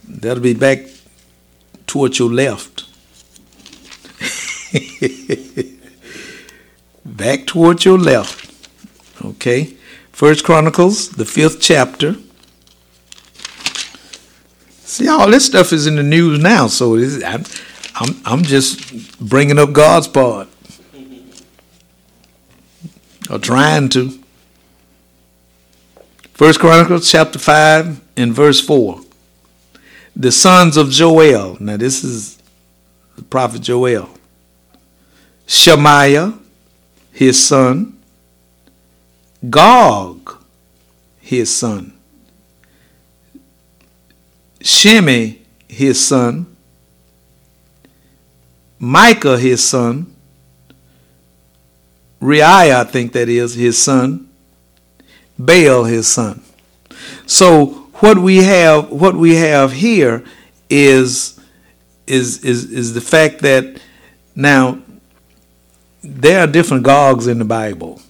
That'll 0.09 0.43
be 0.43 0.55
back 0.55 0.87
towards 1.87 2.19
your 2.19 2.31
left. 2.31 2.85
back 7.05 7.47
towards 7.47 7.85
your 7.85 7.99
left. 7.99 8.51
Okay. 9.25 9.75
First 10.13 10.45
Chronicles, 10.45 11.11
the 11.11 11.25
fifth 11.25 11.61
chapter. 11.61 12.17
See, 14.81 15.09
all 15.09 15.31
this 15.31 15.47
stuff 15.47 15.73
is 15.73 15.87
in 15.87 15.97
the 15.97 16.03
news 16.03 16.39
now, 16.39 16.67
so 16.69 16.97
I'm, 16.97 17.45
I'm, 17.97 18.21
I'm 18.25 18.43
just 18.43 19.19
bringing 19.19 19.59
up 19.59 19.73
God's 19.73 20.09
part. 20.09 20.49
Or 23.31 23.39
trying 23.39 23.89
to. 23.91 24.21
First 26.35 26.61
Chronicles 26.61 27.11
chapter 27.11 27.39
5 27.39 28.01
and 28.17 28.35
verse 28.35 28.61
4 28.61 29.04
the 30.17 30.31
sons 30.31 30.77
of 30.77 30.91
Joel. 30.91 31.57
Now, 31.61 31.77
this 31.77 32.05
is 32.05 32.39
the 33.17 33.23
prophet 33.23 33.63
Joel. 33.63 34.09
Shemaiah, 35.47 36.35
his 37.13 37.45
son. 37.45 37.99
Gog, 39.49 40.39
his 41.21 41.55
son. 41.55 41.93
Shimei, 44.61 45.41
his 45.69 46.07
son. 46.07 46.47
Micah, 48.79 49.39
his 49.39 49.63
son. 49.63 50.15
Reiah, 52.21 52.77
I 52.77 52.85
think 52.85 53.13
that 53.13 53.29
is, 53.29 53.55
his 53.55 53.77
son. 53.77 54.29
Baal, 55.39 55.85
his 55.85 56.09
son. 56.09 56.43
So 57.27 57.84
what 57.97 58.19
we 58.19 58.39
have 58.39 58.91
what 58.91 59.15
we 59.15 59.37
have 59.37 59.73
here 59.73 60.25
is 60.69 61.41
is 62.07 62.45
is 62.45 62.71
is 62.71 62.95
the 62.95 63.01
fact 63.01 63.41
that 63.41 63.81
now 64.35 64.79
there 66.03 66.41
are 66.41 66.47
different 66.47 66.83
gogs 66.83 67.27
in 67.27 67.39
the 67.39 67.45
Bible. 67.45 68.01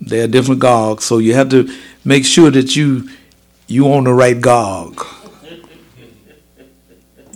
There 0.00 0.24
are 0.24 0.28
different 0.28 0.60
gogs, 0.60 1.04
so 1.04 1.18
you 1.18 1.34
have 1.34 1.48
to 1.50 1.74
make 2.04 2.24
sure 2.24 2.50
that 2.50 2.76
you 2.76 3.08
you 3.66 3.90
on 3.90 4.04
the 4.04 4.12
right 4.12 4.40
gog. 4.40 5.04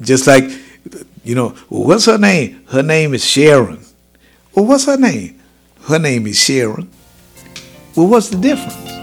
Just 0.00 0.26
like 0.26 0.44
you 1.24 1.34
know, 1.34 1.50
what's 1.68 2.06
her 2.06 2.18
name? 2.18 2.64
Her 2.68 2.82
name 2.82 3.14
is 3.14 3.24
Sharon. 3.24 3.80
Well, 4.54 4.66
what's 4.66 4.86
her 4.86 4.96
name? 4.96 5.40
Her 5.82 5.98
name 5.98 6.26
is 6.26 6.38
Sharon. 6.38 6.90
Well, 7.96 8.08
what's 8.08 8.28
the 8.28 8.38
difference? 8.38 8.97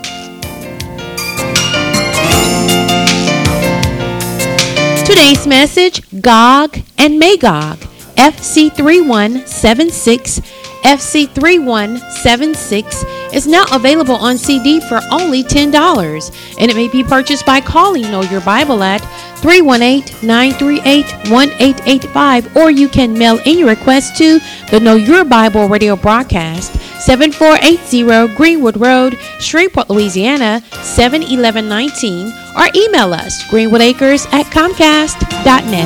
Today's 5.16 5.48
message 5.48 6.04
Gog 6.22 6.78
and 6.98 7.18
Magog, 7.18 7.78
FC3176. 8.18 10.42
FC3176 10.84 13.34
is 13.34 13.48
now 13.48 13.64
available 13.72 14.16
on 14.16 14.38
CD 14.38 14.82
for 14.82 15.00
only 15.14 15.42
$10, 15.42 16.58
and 16.60 16.70
it 16.70 16.76
may 16.76 16.90
be 16.90 17.02
purchased 17.02 17.46
by 17.46 17.62
calling 17.62 18.02
Know 18.12 18.24
Your 18.24 18.42
Bible 18.42 18.84
at 18.84 19.00
318 19.38 20.28
938 20.28 21.06
1885, 21.32 22.58
or 22.58 22.70
you 22.70 22.90
can 22.90 23.18
mail 23.18 23.40
in 23.46 23.58
your 23.58 23.70
request 23.70 24.18
to 24.18 24.42
the 24.70 24.82
Know 24.82 24.96
Your 24.96 25.24
Bible 25.24 25.70
radio 25.70 25.96
broadcast, 25.96 26.76
7480 27.06 28.36
Greenwood 28.36 28.78
Road, 28.78 29.18
Shreveport, 29.40 29.90
Louisiana 29.92 30.62
71119, 30.82 32.28
or 32.58 32.68
email 32.76 33.14
us 33.14 33.44
greenwoodacres 33.44 34.26
at 34.34 34.48
comcast.net. 34.48 35.86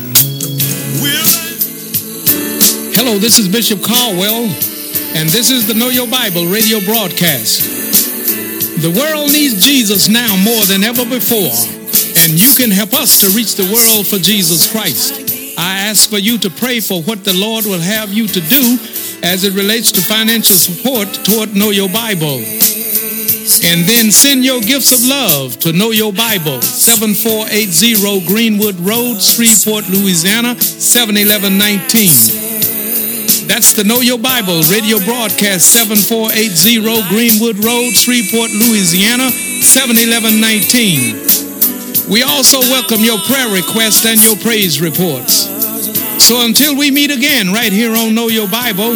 Hello, 2.93 3.17
this 3.17 3.39
is 3.39 3.47
Bishop 3.47 3.81
Caldwell, 3.81 4.43
and 5.15 5.29
this 5.29 5.49
is 5.49 5.65
the 5.67 5.73
Know 5.73 5.89
Your 5.89 6.07
Bible 6.07 6.45
radio 6.45 6.79
broadcast. 6.81 7.63
The 8.81 8.91
world 8.91 9.31
needs 9.31 9.65
Jesus 9.65 10.09
now 10.09 10.35
more 10.37 10.65
than 10.65 10.83
ever 10.83 11.05
before, 11.05 11.55
and 12.23 12.35
you 12.35 12.53
can 12.55 12.71
help 12.71 12.93
us 12.93 13.21
to 13.21 13.35
reach 13.35 13.55
the 13.55 13.71
world 13.71 14.05
for 14.05 14.17
Jesus 14.17 14.71
Christ. 14.71 15.31
I 15.57 15.87
ask 15.87 16.09
for 16.09 16.19
you 16.19 16.37
to 16.39 16.49
pray 16.49 16.79
for 16.79 17.01
what 17.01 17.23
the 17.23 17.33
Lord 17.33 17.65
will 17.65 17.79
have 17.79 18.11
you 18.11 18.27
to 18.27 18.41
do 18.41 18.77
as 19.23 19.43
it 19.43 19.53
relates 19.53 19.91
to 19.93 20.01
financial 20.01 20.57
support 20.57 21.07
toward 21.23 21.55
Know 21.55 21.69
Your 21.69 21.89
Bible. 21.89 22.60
And 23.59 23.83
then 23.83 24.07
send 24.11 24.45
your 24.45 24.61
gifts 24.61 24.93
of 24.95 25.03
love 25.03 25.59
to 25.59 25.73
Know 25.73 25.91
Your 25.91 26.13
Bible, 26.13 26.61
7480 26.61 28.25
Greenwood 28.25 28.79
Road, 28.79 29.19
Shreveport, 29.19 29.89
Louisiana, 29.91 30.55
71119. 30.55 33.51
That's 33.51 33.75
the 33.75 33.83
Know 33.83 33.99
Your 33.99 34.19
Bible 34.19 34.63
radio 34.71 35.03
broadcast, 35.03 35.75
7480 35.75 36.79
Greenwood 37.11 37.59
Road, 37.59 37.91
Shreveport, 37.91 38.55
Louisiana, 38.55 39.27
71119. 39.59 42.07
We 42.07 42.23
also 42.23 42.63
welcome 42.71 43.03
your 43.03 43.19
prayer 43.27 43.51
requests 43.51 44.07
and 44.07 44.23
your 44.23 44.39
praise 44.39 44.79
reports. 44.79 45.51
So 46.23 46.47
until 46.47 46.79
we 46.79 46.87
meet 46.89 47.11
again 47.11 47.51
right 47.51 47.75
here 47.75 47.91
on 47.91 48.15
Know 48.15 48.31
Your 48.31 48.47
Bible, 48.47 48.95